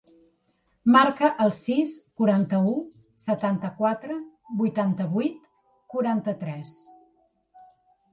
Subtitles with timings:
[0.93, 1.91] Marca el sis,
[2.21, 2.71] quaranta-u,
[3.25, 4.15] setanta-quatre,
[4.63, 5.45] vuitanta-vuit,
[5.97, 6.75] quaranta-tres.